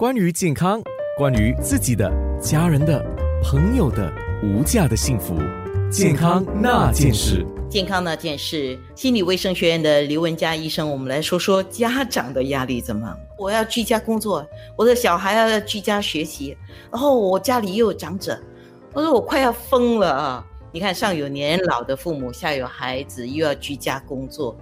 [0.00, 0.80] 关于健康，
[1.18, 2.10] 关于自己的、
[2.40, 3.04] 家人的、
[3.44, 4.10] 朋友的
[4.42, 5.36] 无价的幸福，
[5.92, 7.46] 健康那件事。
[7.68, 13.14] 健康那件事，心理卫生学院的刘文佳医生，我们来说说家长的压力怎么？
[13.36, 14.42] 我要居家工作，
[14.74, 16.56] 我的小孩要居家学习，
[16.90, 18.40] 然后我家里又有长者，
[18.94, 20.46] 我说我快要疯了啊！
[20.72, 24.56] 你看，上有年老的父母，下有孩子，又要居家工作，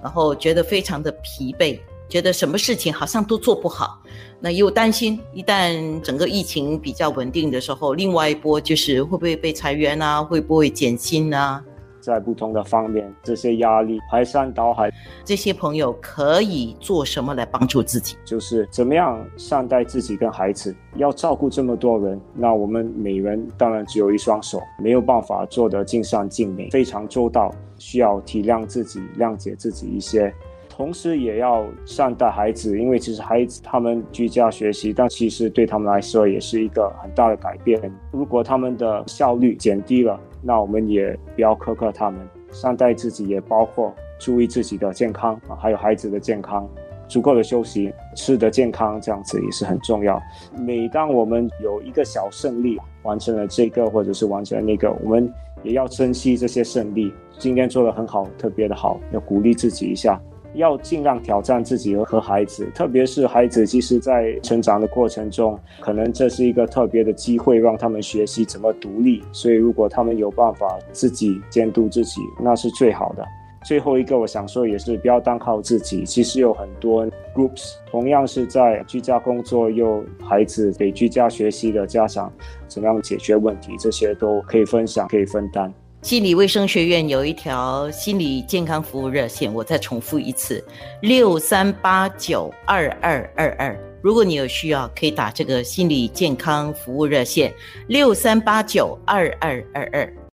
[0.00, 4.00] 然后觉得非常的疲惫，觉得什么事情好像都做不好。
[4.40, 10.22] 那又担心，一旦整个疫情比较稳定的时候，另外一波就是会不会被裁员啊？
[10.22, 11.64] 会不会减薪啊？
[12.00, 14.92] 在不同的方面，这些压力排山倒海，
[15.24, 18.14] 这些朋友可以做什么来帮助自己？
[18.26, 20.76] 就是怎么样善待自己跟孩子。
[20.96, 30.30] 要照顾这么多人，那我们每人当然只有一双手，没有办法做得尽善尽美，非常周到，需要体谅自己，谅解自己一些。
[30.76, 37.80] 同时也要善待孩子，因为其实孩子他们居家学习，但其实对他们来说也是一个很大的改变。
[38.10, 42.20] 如果他们的效率减低了，那我们也不要苛刻他们。
[42.50, 46.68] 善待自己也包括注意自己的健康啊，还有孩子的健康，
[47.06, 50.20] 足够的休息，吃的健康，这样子也是很重要。
[50.58, 57.14] 每当我们有一个小胜利，完成了这个或者是完成了那个，我们也要珍惜这些胜利。
[57.38, 60.20] 今天做的很好，特别的好，要鼓励自己一下。
[60.54, 69.22] 要尽量挑战自己和孩子，特别是孩子，其实，在成长的过程中，可能这是一个特别的机会，让他们学习怎么独立。
[69.32, 73.24] 所以，如果他们有办法自己监督自己，那是最好的。
[73.64, 76.04] 最后一个，我想说也是不要单靠自己。
[76.04, 82.30] 其实有很多 groups，同样是在居家工作又孩子得居家学习的家长，
[82.68, 85.72] 怎么样解决问题，这些都可以分享，可以分担。
[86.04, 90.62] 心理卫生学院有一条心理健康服务热线，我再重复一次：
[91.00, 93.74] 六三八九二二二二。
[94.02, 97.50] 如果你有需要，可以打这个心理健康服务热线：
[97.88, 100.23] 六三八九二二二二。